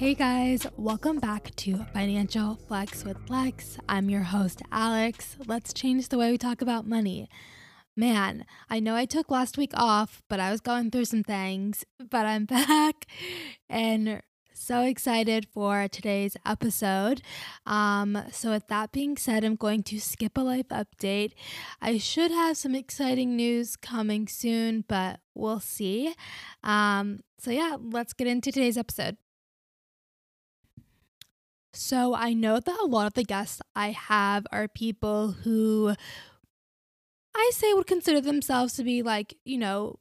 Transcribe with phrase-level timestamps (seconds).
[0.00, 3.76] Hey guys, welcome back to Financial Flex with Lex.
[3.86, 5.36] I'm your host, Alex.
[5.46, 7.28] Let's change the way we talk about money.
[7.94, 11.84] Man, I know I took last week off, but I was going through some things,
[11.98, 13.04] but I'm back
[13.68, 14.22] and
[14.54, 17.20] so excited for today's episode.
[17.66, 21.32] Um, so, with that being said, I'm going to skip a life update.
[21.82, 26.14] I should have some exciting news coming soon, but we'll see.
[26.64, 29.18] Um, so, yeah, let's get into today's episode.
[31.72, 35.94] So I know that a lot of the guests I have are people who
[37.34, 39.96] I say would consider themselves to be like, you know,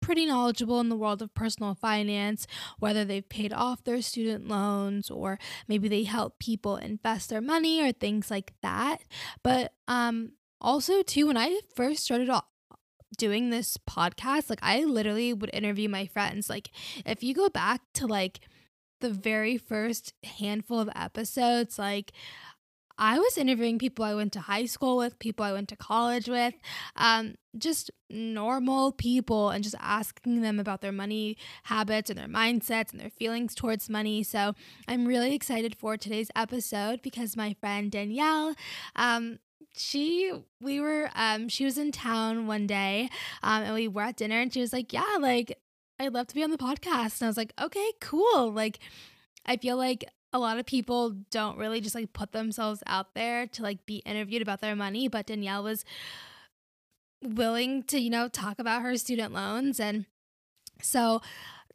[0.00, 2.46] pretty knowledgeable in the world of personal finance,
[2.78, 7.82] whether they've paid off their student loans or maybe they help people invest their money
[7.82, 9.02] or things like that.
[9.42, 12.44] But um also too when I first started off
[13.16, 16.48] doing this podcast, like I literally would interview my friends.
[16.48, 16.70] Like
[17.04, 18.40] if you go back to like
[19.00, 22.12] the very first handful of episodes, like
[22.98, 26.28] I was interviewing people I went to high school with, people I went to college
[26.28, 26.54] with,
[26.96, 32.90] um, just normal people, and just asking them about their money habits and their mindsets
[32.90, 34.24] and their feelings towards money.
[34.24, 34.54] So
[34.88, 38.54] I'm really excited for today's episode because my friend Danielle,
[38.96, 39.38] um,
[39.76, 43.08] she we were um she was in town one day
[43.44, 45.56] um and we were at dinner and she was like yeah like
[45.98, 47.20] I'd love to be on the podcast.
[47.20, 48.52] And I was like, okay, cool.
[48.52, 48.78] Like,
[49.44, 53.46] I feel like a lot of people don't really just like put themselves out there
[53.46, 55.84] to like be interviewed about their money, but Danielle was
[57.22, 59.80] willing to, you know, talk about her student loans.
[59.80, 60.06] And
[60.82, 61.22] so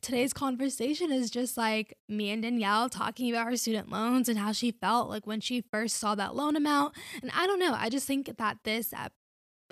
[0.01, 4.51] today's conversation is just like me and Danielle talking about her student loans and how
[4.51, 6.93] she felt like when she first saw that loan amount.
[7.21, 8.93] And I don't know, I just think that this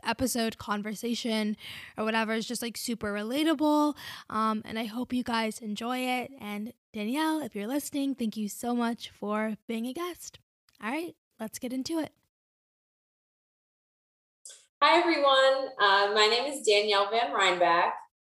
[0.03, 1.57] episode conversation
[1.97, 3.95] or whatever is just like super relatable.
[4.29, 6.31] Um, and I hope you guys enjoy it.
[6.39, 10.39] And Danielle, if you're listening, thank you so much for being a guest.
[10.83, 12.11] All right, let's get into it.
[14.81, 15.69] Hi, everyone.
[15.79, 17.93] Uh, my name is Danielle Van Reinbach.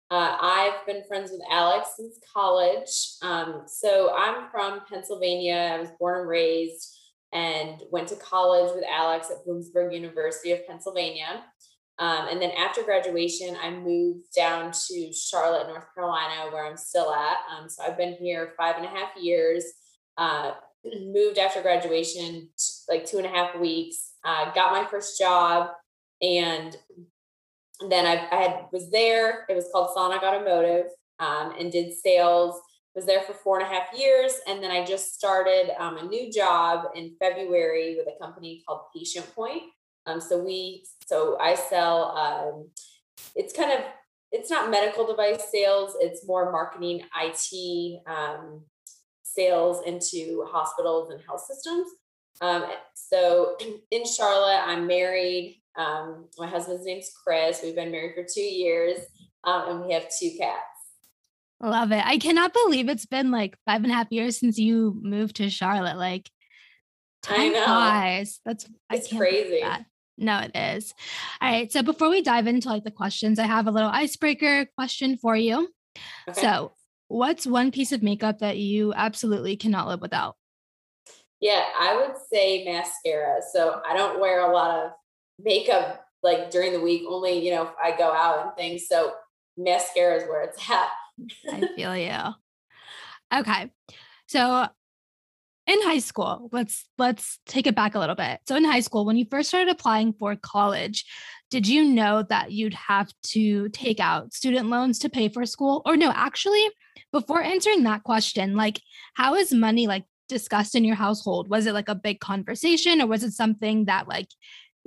[0.10, 2.88] Uh, I've been friends with Alex since college.
[3.22, 5.74] Um, so I'm from Pennsylvania.
[5.76, 6.98] I was born and raised
[7.34, 11.44] and went to college with Alex at Bloomsburg University of Pennsylvania.
[12.00, 17.12] Um, and then after graduation, I moved down to Charlotte, North Carolina, where I'm still
[17.12, 17.38] at.
[17.52, 19.64] Um, so I've been here five and a half years.
[20.18, 20.52] Uh,
[20.86, 22.50] moved after graduation,
[22.88, 24.14] like two and a half weeks.
[24.24, 25.70] Uh, got my first job,
[26.22, 26.76] and
[27.90, 29.46] then I, I had was there.
[29.50, 30.88] It was called Sonic Automotive,
[31.20, 32.60] um, and did sales.
[32.96, 36.04] Was there for four and a half years, and then I just started um, a
[36.04, 39.64] new job in February with a company called Patient Point.
[40.08, 42.18] Um, so we, so I sell.
[42.18, 42.70] Um,
[43.36, 43.80] it's kind of,
[44.32, 45.96] it's not medical device sales.
[46.00, 48.64] It's more marketing, IT um,
[49.24, 51.88] sales into hospitals and health systems.
[52.42, 53.58] Um, so
[53.92, 55.62] in Charlotte, I'm married.
[55.78, 57.62] Um, my husband's name's Chris.
[57.62, 58.98] We've been married for two years,
[59.44, 60.64] um, and we have two cats.
[61.62, 62.04] Love it.
[62.06, 65.50] I cannot believe it's been like five and a half years since you moved to
[65.50, 65.98] Charlotte.
[65.98, 66.30] Like,
[67.24, 68.40] time flies.
[68.46, 69.62] That's it's crazy.
[69.62, 69.86] That.
[70.18, 70.94] No, it is.
[71.42, 71.72] All right.
[71.72, 75.36] So before we dive into like the questions, I have a little icebreaker question for
[75.36, 75.70] you.
[76.28, 76.42] Okay.
[76.42, 76.74] So,
[77.08, 80.36] what's one piece of makeup that you absolutely cannot live without?
[81.40, 83.42] Yeah, I would say mascara.
[83.54, 84.92] So I don't wear a lot of
[85.40, 88.88] makeup like during the week, only, you know, if I go out and things.
[88.88, 89.14] So
[89.56, 90.90] mascara is where it's at.
[91.52, 92.34] I feel you.
[93.34, 93.72] Okay.
[94.28, 94.68] So
[95.68, 98.40] in high school let's let's take it back a little bit.
[98.48, 101.06] So in high school when you first started applying for college
[101.50, 105.82] did you know that you'd have to take out student loans to pay for school?
[105.86, 106.66] Or no actually
[107.12, 108.82] before answering that question like
[109.14, 111.50] how is money like discussed in your household?
[111.50, 114.28] Was it like a big conversation or was it something that like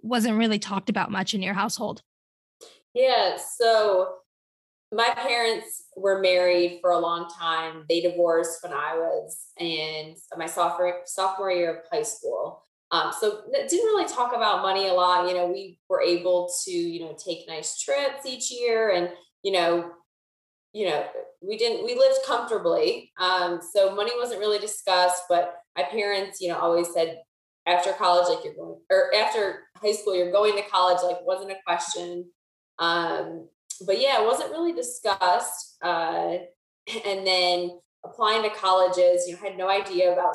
[0.03, 2.03] wasn't really talked about much in your household?
[2.95, 4.20] Yeah so
[4.93, 7.85] my parents were married for a long time.
[7.89, 12.63] They divorced when I was in my sophomore sophomore year of high school.
[12.93, 15.29] Um, so didn't really talk about money a lot.
[15.29, 19.11] You know, we were able to, you know, take nice trips each year and,
[19.45, 19.93] you know,
[20.73, 21.07] you know,
[21.41, 23.13] we didn't, we lived comfortably.
[23.19, 27.21] Um, so money wasn't really discussed, but my parents, you know, always said
[27.67, 31.53] after college, like you're going, or after high school, you're going to college, like wasn't
[31.53, 32.29] a question.
[32.81, 33.49] Um,
[33.87, 35.77] but yeah, it wasn't really discussed.
[35.83, 36.39] Uh,
[37.07, 40.35] and then applying to colleges, you know, had no idea about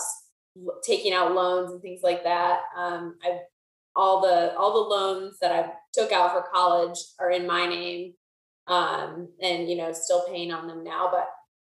[0.84, 2.62] taking out loans and things like that.
[2.78, 3.40] Um, I
[3.96, 8.14] all the all the loans that I took out for college are in my name,
[8.68, 11.10] um, and you know, still paying on them now.
[11.12, 11.28] But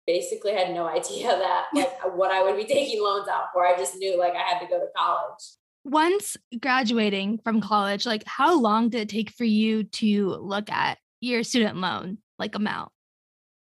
[0.05, 3.65] basically had no idea that like what I would be taking loans out for.
[3.65, 5.43] I just knew like I had to go to college.
[5.83, 10.97] Once graduating from college, like how long did it take for you to look at
[11.21, 12.91] your student loan like amount?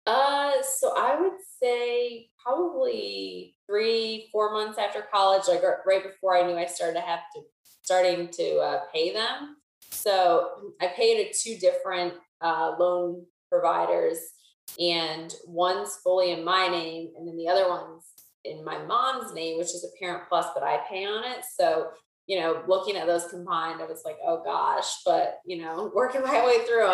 [0.06, 6.46] Uh, so I would say probably three, four months after college, like right before I
[6.46, 7.42] knew I started to have to
[7.82, 9.56] starting to uh, pay them.
[9.90, 14.18] So I paid at two different uh, loan providers,
[14.78, 18.04] and one's fully in my name, and then the other one's
[18.44, 21.44] in my mom's name, which is a Parent Plus, but I pay on it.
[21.58, 21.88] So
[22.28, 26.22] you know, looking at those combined, I was like, oh gosh, but you know, working
[26.22, 26.86] my way through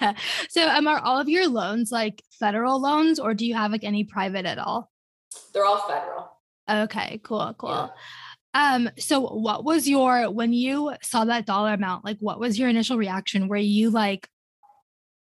[0.00, 0.16] them.
[0.48, 3.84] so, um, are all of your loans like federal loans, or do you have like
[3.84, 4.90] any private at all?
[5.52, 6.30] They're all federal.
[6.68, 7.70] Okay, cool, cool.
[7.70, 7.88] Yeah.
[8.54, 12.70] Um, so what was your when you saw that dollar amount, like what was your
[12.70, 13.48] initial reaction?
[13.48, 14.26] Were you like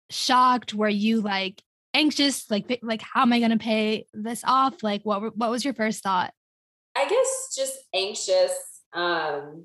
[0.09, 0.73] shocked?
[0.73, 1.61] Were you like
[1.93, 2.51] anxious?
[2.51, 4.83] Like like how am I gonna pay this off?
[4.83, 6.33] Like what what was your first thought?
[6.97, 8.53] I guess just anxious.
[8.93, 9.65] Um,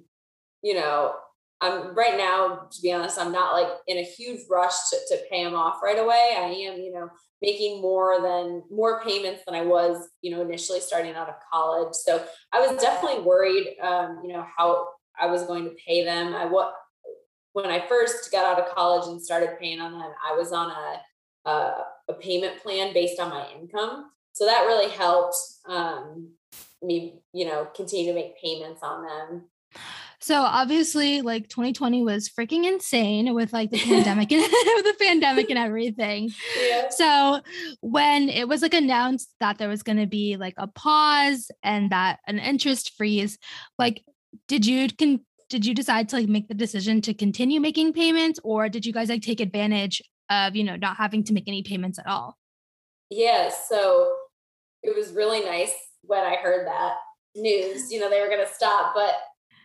[0.62, 1.14] you know,
[1.62, 5.24] I'm right now, to be honest, I'm not like in a huge rush to, to
[5.30, 6.36] pay them off right away.
[6.38, 7.10] I am, you know,
[7.42, 11.94] making more than more payments than I was, you know, initially starting out of college.
[11.94, 14.88] So I was definitely worried, um, you know, how
[15.20, 16.34] I was going to pay them.
[16.34, 16.74] I what
[17.54, 20.70] when I first got out of college and started paying on them, I was on
[20.70, 21.74] a a,
[22.10, 24.10] a payment plan based on my income.
[24.34, 25.36] So that really helped
[25.68, 26.30] um,
[26.84, 29.44] me, you know, continue to make payments on them.
[30.20, 35.60] So obviously, like 2020 was freaking insane with like the pandemic and the pandemic and
[35.60, 36.32] everything.
[36.58, 36.90] Yeah.
[36.90, 37.42] So
[37.82, 41.92] when it was like announced that there was going to be like a pause and
[41.92, 43.38] that an interest freeze,
[43.78, 44.04] like,
[44.48, 45.20] did you can
[45.50, 48.94] did you decide to like make the decision to continue making payments, or did you
[48.94, 52.38] guys like take advantage of you know not having to make any payments at all?
[53.10, 53.50] Yeah.
[53.50, 54.16] So
[54.84, 56.94] it was really nice when I heard that
[57.36, 57.92] news.
[57.92, 59.16] You know they were going to stop, but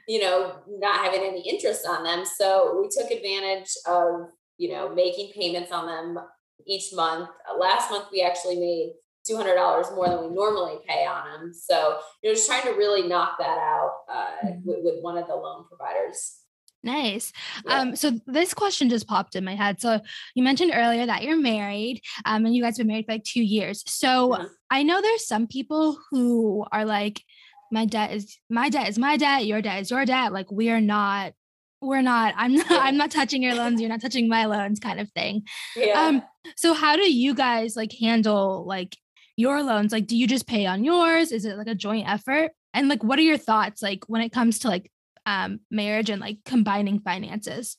[0.08, 2.24] you know, not having any interest on them.
[2.24, 6.24] So we took advantage of, you know, making payments on them
[6.66, 7.28] each month.
[7.48, 8.94] Uh, last month, we actually made
[9.30, 11.52] $200 more than we normally pay on them.
[11.52, 14.60] So, you know, just trying to really knock that out uh, mm-hmm.
[14.66, 16.38] with, with one of the loan providers.
[16.82, 17.32] Nice.
[17.66, 17.80] Yeah.
[17.80, 19.80] Um, so this question just popped in my head.
[19.80, 20.00] So
[20.34, 23.24] you mentioned earlier that you're married, um, and you guys have been married for like
[23.24, 23.82] two years.
[23.86, 24.44] So mm-hmm.
[24.70, 27.22] I know there's some people who are like,
[27.70, 30.32] my debt is my debt is my debt, your debt is your debt.
[30.32, 31.32] Like we are not,
[31.80, 35.00] we're not, I'm not, I'm not touching your loans, you're not touching my loans kind
[35.00, 35.42] of thing.
[35.76, 36.00] Yeah.
[36.00, 36.22] Um,
[36.56, 38.96] so how do you guys like handle like
[39.36, 39.92] your loans?
[39.92, 41.30] Like, do you just pay on yours?
[41.30, 42.52] Is it like a joint effort?
[42.72, 44.90] And like what are your thoughts like when it comes to like
[45.28, 47.76] um marriage and like combining finances?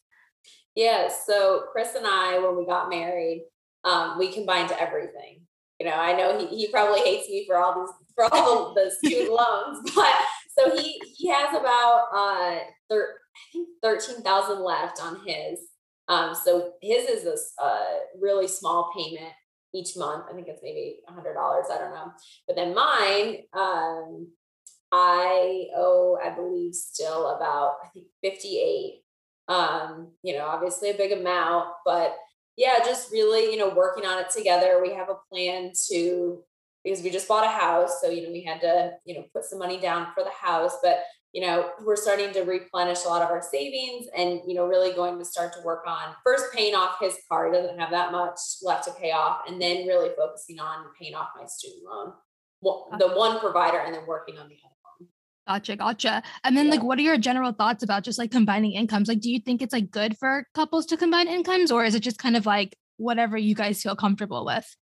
[0.76, 1.10] Yeah.
[1.10, 3.44] So Chris and I, when we got married,
[3.84, 5.42] um, we combined everything.
[5.80, 8.92] You know, I know he, he probably hates me for all these for all the,
[8.92, 9.92] student loans.
[9.96, 10.14] But
[10.58, 12.60] so he he has about uh
[12.90, 15.60] thir- I think thirteen thousand left on his.
[16.08, 17.26] Um, so his is
[17.60, 19.32] a, a really small payment
[19.74, 20.26] each month.
[20.30, 21.66] I think it's maybe a hundred dollars.
[21.72, 22.12] I don't know.
[22.48, 24.28] But then mine, um,
[24.92, 29.04] I owe, I believe, still about I think fifty eight.
[29.48, 32.16] Um, you know, obviously a big amount, but
[32.56, 34.80] yeah, just really, you know, working on it together.
[34.82, 36.44] We have a plan to
[36.84, 38.00] because we just bought a house.
[38.02, 40.78] So, you know, we had to, you know, put some money down for the house,
[40.84, 44.68] but, you know, we're starting to replenish a lot of our savings and, you know,
[44.68, 47.48] really going to start to work on first paying off his car.
[47.48, 49.42] He doesn't have that much left to pay off.
[49.48, 52.14] And then really focusing on paying off my student loan,
[53.00, 54.76] the one provider, and then working on the other.
[55.50, 56.22] Gotcha, gotcha.
[56.44, 56.74] And then, yeah.
[56.74, 59.08] like, what are your general thoughts about just like combining incomes?
[59.08, 62.02] Like, do you think it's like good for couples to combine incomes, or is it
[62.02, 64.76] just kind of like whatever you guys feel comfortable with?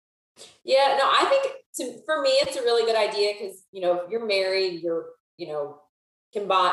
[0.65, 3.97] Yeah, no, I think to, for me, it's a really good idea because, you know,
[3.97, 5.81] if you're married, you're, you know,
[6.33, 6.73] combine,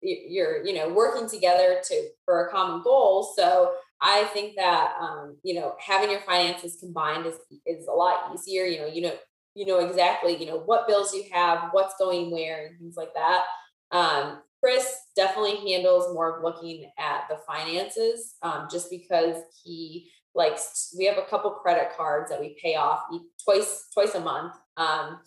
[0.00, 3.34] you're, you know, working together to, for a common goal.
[3.36, 7.34] So I think that, um, you know, having your finances combined is,
[7.66, 8.66] is a lot easier.
[8.66, 9.14] You know, you know,
[9.54, 13.14] you know exactly, you know, what bills you have, what's going where and things like
[13.14, 13.44] that.
[13.90, 20.94] Um, Chris definitely handles more of looking at the finances um, just because he likes
[20.96, 23.00] we have a couple credit cards that we pay off
[23.44, 25.18] twice twice a month um,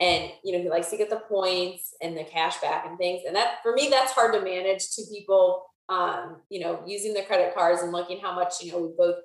[0.00, 3.22] and you know he likes to get the points and the cash back and things
[3.26, 7.22] and that for me that's hard to manage to people um, you know using the
[7.22, 9.16] credit cards and looking how much you know we both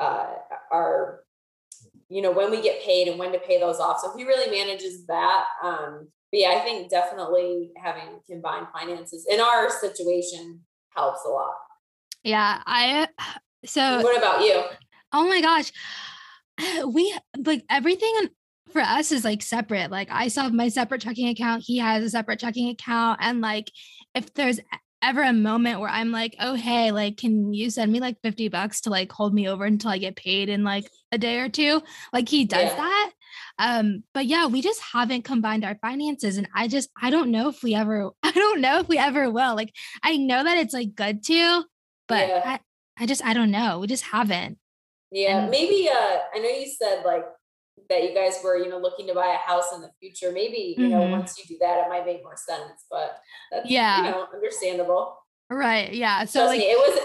[0.00, 0.34] uh,
[0.70, 1.20] are
[2.08, 4.50] you know when we get paid and when to pay those off so he really
[4.50, 10.60] manages that um, but yeah i think definitely having combined finances in our situation
[10.96, 11.54] helps a lot
[12.24, 13.06] yeah i
[13.64, 14.62] so what about you?
[15.12, 15.72] Oh my gosh.
[16.86, 18.28] we like everything
[18.72, 19.90] for us is like separate.
[19.90, 21.64] Like I still have my separate checking account.
[21.66, 23.20] He has a separate checking account.
[23.22, 23.70] And like
[24.14, 24.60] if there's
[25.02, 28.48] ever a moment where I'm like, oh hey, like can you send me like 50
[28.48, 31.48] bucks to like hold me over until I get paid in like a day or
[31.48, 31.82] two?
[32.12, 32.76] Like he does yeah.
[32.76, 33.10] that.
[33.58, 36.36] Um, but yeah, we just haven't combined our finances.
[36.36, 39.30] And I just I don't know if we ever I don't know if we ever
[39.30, 39.54] will.
[39.54, 41.64] Like I know that it's like good to,
[42.06, 42.42] but yeah.
[42.44, 42.60] I,
[43.02, 43.78] I just I don't know.
[43.78, 44.58] We just haven't.
[45.10, 47.24] Yeah, and, maybe uh I know you said like
[47.88, 50.32] that you guys were, you know, looking to buy a house in the future.
[50.32, 50.90] Maybe, you mm-hmm.
[50.90, 52.84] know, once you do that, it might make more sense.
[52.90, 53.18] But
[53.50, 55.16] that's yeah, you know, understandable.
[55.50, 55.92] Right.
[55.92, 56.24] Yeah.
[56.24, 57.00] So Trust like me, it was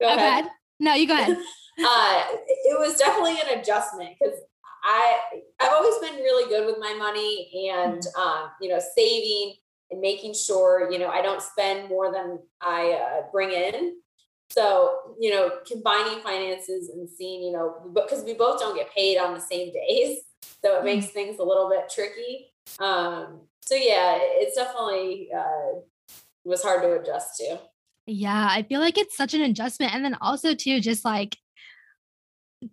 [0.00, 0.18] go ahead.
[0.18, 0.44] ahead.
[0.80, 1.36] No, you go ahead.
[1.78, 4.36] uh it was definitely an adjustment because
[4.84, 5.18] I
[5.60, 8.20] I've always been really good with my money and mm-hmm.
[8.20, 9.54] um, you know, saving
[9.90, 13.96] and making sure, you know, I don't spend more than I uh, bring in.
[14.50, 19.18] So, you know, combining finances and seeing, you know, because we both don't get paid
[19.18, 20.20] on the same days.
[20.64, 21.14] So it makes mm-hmm.
[21.14, 22.52] things a little bit tricky.
[22.78, 25.80] Um, so yeah, it's definitely uh,
[26.44, 27.58] was hard to adjust to.
[28.06, 29.94] Yeah, I feel like it's such an adjustment.
[29.94, 31.36] And then also too, just like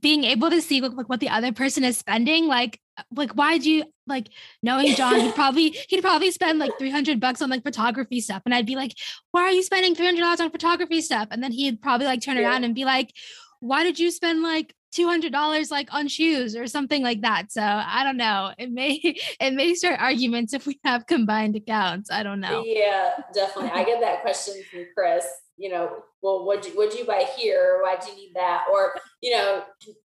[0.01, 3.65] being able to see like, what the other person is spending like Uh, like why'd
[3.65, 4.29] you like
[4.63, 8.53] knowing john he'd probably he'd probably spend like 300 bucks on like photography stuff and
[8.53, 8.93] i'd be like
[9.31, 11.27] why are you spending $300 on photography stuff?
[11.29, 13.13] And then he'd probably like turn around and be like
[13.59, 18.03] why did you spend like $200 like on shoes or something like that so i
[18.03, 18.99] don't know it may
[19.39, 23.83] it may start arguments if we have combined accounts i don't know yeah definitely i
[23.83, 25.25] get that question from chris
[25.57, 27.81] you know, well, what'd you, what'd you buy here?
[27.83, 28.65] Why'd you need that?
[28.71, 29.63] Or, you know,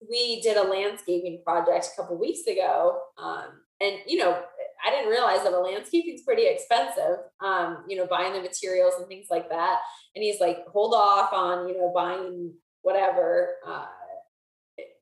[0.09, 3.01] we did a landscaping project a couple weeks ago.
[3.17, 3.47] Um,
[3.81, 4.43] and, you know,
[4.85, 8.95] I didn't realize that a landscaping is pretty expensive, um, you know, buying the materials
[8.99, 9.79] and things like that.
[10.15, 12.53] And he's like, hold off on, you know, buying
[12.83, 13.87] whatever uh,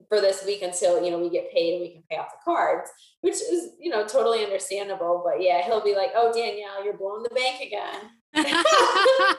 [0.08, 2.38] for this week until, you know, we get paid and we can pay off the
[2.44, 5.22] cards, which is, you know, totally understandable.
[5.24, 8.10] But yeah, he'll be like, oh, Danielle, you're blowing the bank again.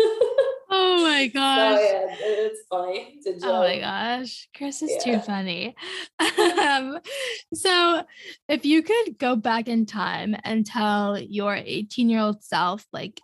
[0.70, 1.78] oh my gosh.
[1.78, 4.48] So, yeah, it's funny to Oh my gosh.
[4.56, 5.14] Chris is yeah.
[5.14, 5.74] too funny.
[6.38, 6.98] um,
[7.54, 8.02] so
[8.48, 13.20] if you could go back in time and tell your 18 year old self like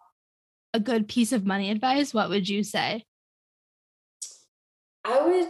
[0.74, 3.04] a good piece of money advice, what would you say?
[5.06, 5.48] I would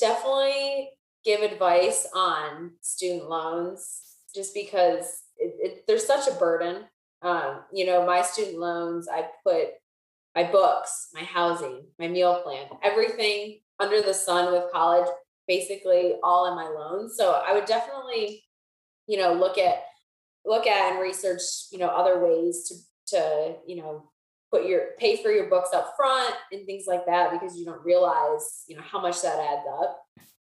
[0.00, 0.90] definitely
[1.24, 4.00] give advice on student loans
[4.34, 6.84] just because it, it, there's such a burden.
[7.22, 9.68] Um, you know, my student loans, I put
[10.34, 15.08] my books, my housing, my meal plan, everything under the sun with college,
[15.46, 17.16] basically all in my loans.
[17.16, 18.44] So I would definitely,
[19.06, 19.84] you know, look at
[20.46, 22.74] look at and research, you know, other ways to
[23.16, 24.10] to, you know,
[24.54, 27.84] put your pay for your books up front and things like that because you don't
[27.84, 30.00] realize, you know, how much that adds up.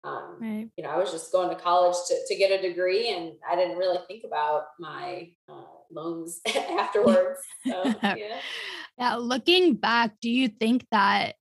[0.05, 0.69] Um, right.
[0.77, 3.57] You know, I was just going to college to, to get a degree and I
[3.57, 5.61] didn't really think about my uh,
[5.91, 7.41] loans afterwards.
[7.65, 8.39] So, yeah.
[8.97, 9.15] yeah.
[9.15, 11.35] Looking back, do you think that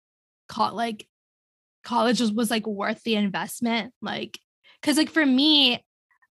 [0.49, 1.07] co- like
[1.85, 3.95] college was, was like worth the investment?
[4.03, 4.41] Like,
[4.83, 5.85] cause like for me,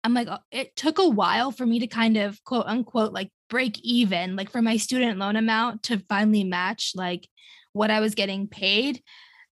[0.02, 3.30] I'm like, uh, it took a while for me to kind of quote unquote like
[3.48, 7.28] break even, like for my student loan amount to finally match like
[7.72, 9.02] what I was getting paid.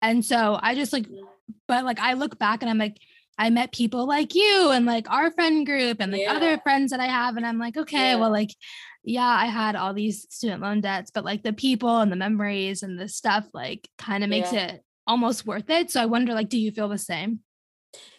[0.03, 1.07] And so I just like,
[1.69, 2.99] but like I look back and I'm like,
[3.39, 6.35] I met people like you and like our friend group and like yeah.
[6.35, 7.37] other friends that I have.
[7.37, 8.17] And I'm like, okay, yeah.
[8.17, 8.55] well, like,
[9.03, 12.83] yeah, I had all these student loan debts, but like the people and the memories
[12.83, 14.67] and the stuff like kind of makes yeah.
[14.67, 15.91] it almost worth it.
[15.91, 17.41] So I wonder, like, do you feel the same?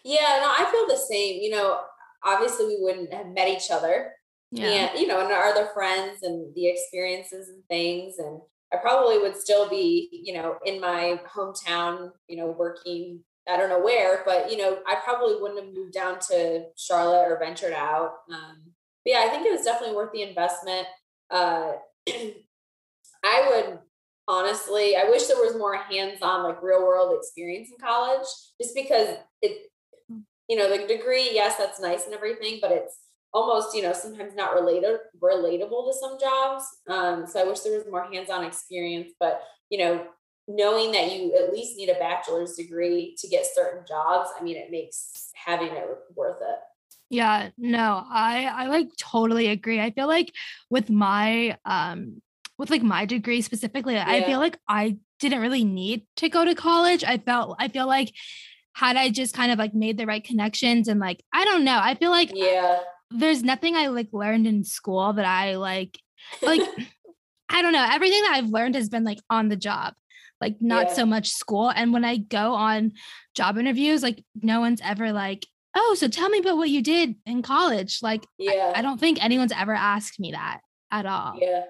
[0.04, 1.40] Yeah, no, I feel the same.
[1.40, 1.80] You know,
[2.24, 4.12] obviously we wouldn't have met each other.
[4.50, 4.66] Yeah.
[4.66, 8.18] And, you know, and our other friends and the experiences and things.
[8.18, 8.40] And
[8.72, 13.68] I probably would still be, you know, in my hometown, you know, working I don't
[13.68, 17.72] know where, but you know, I probably wouldn't have moved down to Charlotte or ventured
[17.72, 18.12] out.
[18.32, 18.72] Um,
[19.04, 20.86] but yeah, I think it was definitely worth the investment.
[21.28, 21.72] Uh,
[23.24, 23.78] I would
[24.28, 28.26] honestly, I wish there was more hands-on, like real world experience in college,
[28.60, 29.71] just because it,
[30.52, 32.98] you know, the degree, yes, that's nice and everything, but it's
[33.32, 36.64] almost, you know, sometimes not related, relatable to some jobs.
[36.86, 39.40] Um, so I wish there was more hands-on experience, but
[39.70, 40.06] you know,
[40.46, 44.56] knowing that you at least need a bachelor's degree to get certain jobs, I mean,
[44.56, 46.58] it makes having it worth it.
[47.08, 49.80] Yeah, no, I I like totally agree.
[49.80, 50.34] I feel like
[50.68, 52.20] with my um
[52.58, 54.04] with like my degree specifically, yeah.
[54.06, 57.04] I feel like I didn't really need to go to college.
[57.04, 58.12] I felt I feel like
[58.74, 61.78] had I just kind of like made the right connections and like I don't know,
[61.80, 62.78] I feel like yeah,
[63.10, 65.98] there's nothing I like learned in school that I like
[66.40, 66.60] like
[67.48, 67.86] I don't know.
[67.90, 69.94] Everything that I've learned has been like on the job
[70.40, 70.94] like not Yeah.
[70.94, 71.70] so much school.
[71.70, 72.92] And when I go on
[73.36, 77.14] job interviews, like no one's ever like, oh, so tell me about what you did
[77.26, 78.00] in college.
[78.02, 78.72] Like, I- Yeah.
[78.74, 80.58] I, don't think anyone's ever asked me that
[80.90, 81.34] at all.
[81.40, 81.62] Yeah.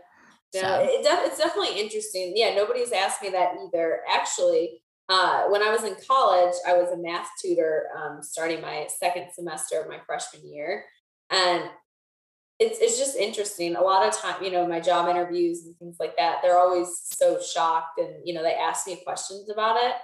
[0.54, 2.32] No, So- it def- it's definitely interesting.
[2.34, 4.00] Yeah, nobody's asked me that either.
[4.10, 8.86] Actually, uh, when I was in college, I was a math tutor um, starting my
[8.98, 10.84] second semester of my freshman year.
[11.30, 11.64] And
[12.58, 13.74] it's, it's just interesting.
[13.76, 16.88] A lot of time, you know, my job interviews and things like that, they're always
[17.04, 19.94] so shocked and, you know, they ask me questions about it.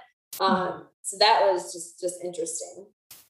[0.41, 2.87] Um, so that was just, just interesting.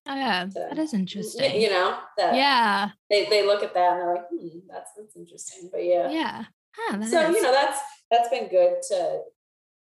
[0.07, 1.61] Oh, yeah, So, that is interesting.
[1.61, 5.15] You know, that yeah, they, they look at that and they're like, hmm, that's, that's
[5.15, 5.69] interesting.
[5.71, 6.45] But yeah yeah.
[6.75, 7.35] Huh, so is.
[7.35, 7.79] you know that's
[8.11, 9.21] that's been good to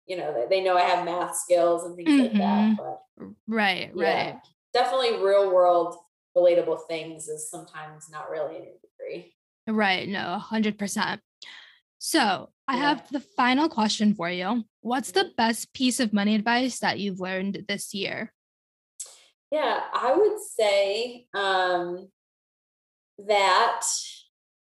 [0.09, 2.77] you know they, they know i have math skills and things like that Mhm.
[2.77, 3.01] but
[3.47, 4.41] right, yeah, right.
[4.73, 5.95] definitely real world
[6.35, 9.33] relatable things is sometimes not really in a degree
[9.67, 10.07] Right.
[10.09, 11.19] No, 100%.
[11.99, 12.81] So I Yeah.
[12.81, 14.63] have the final question for you.
[14.81, 18.33] What's the best piece of money advice that you've learned this year?
[19.51, 22.09] yeah i would say um
[23.27, 23.81] that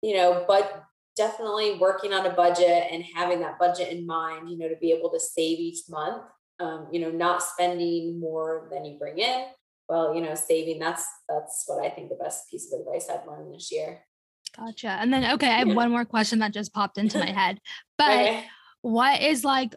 [0.02, 0.84] you know but
[1.16, 4.92] definitely working on a budget and having that budget in mind you know to be
[4.92, 6.24] able to save each month
[6.60, 9.46] um, you know not spending more than you bring in
[9.90, 13.28] well you know saving that's that's what i think the best piece of advice i've
[13.28, 14.04] learned this year
[14.56, 14.90] Gotcha.
[14.90, 17.60] And then, okay, I have one more question that just popped into my head.
[17.98, 18.46] But Okay.
[18.82, 19.76] what is like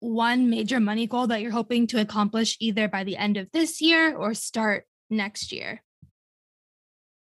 [0.00, 3.80] one major money goal that you're hoping to accomplish either by the end of this
[3.80, 5.82] year or start next year?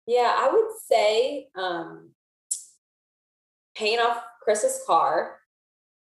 [0.07, 2.11] Yeah, I would say um,
[3.75, 5.39] paying off Chris's car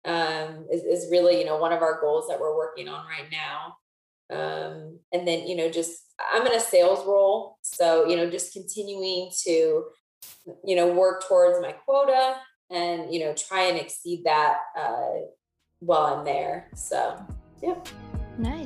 [0.05, 3.29] um, is, is really, you know, one of our goals that we're working on right
[3.31, 3.77] now.
[4.29, 7.57] Um, and then, you know, just I'm in a sales role.
[7.61, 9.85] So, you know, just continuing to,
[10.65, 12.35] you know, work towards my quota
[12.69, 15.21] and, you know, try and exceed that uh,
[15.79, 16.69] while I'm there.
[16.75, 17.21] So,
[17.61, 17.87] yep.
[17.87, 18.12] Nice,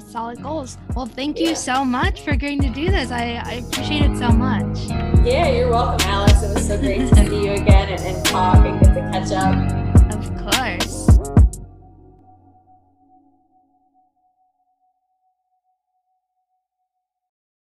[0.07, 0.77] solid goals.
[0.95, 3.11] Well, thank you so much for agreeing to do this.
[3.11, 4.77] I, I appreciate it so much.
[5.25, 6.41] Yeah, you're welcome, Alex.
[6.41, 9.31] It was so great to see you again and, and talk and get to catch
[9.31, 10.13] up.
[10.13, 11.06] Of course.